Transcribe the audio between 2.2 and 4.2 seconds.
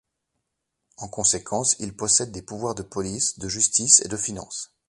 des pouvoirs de police, de justice et de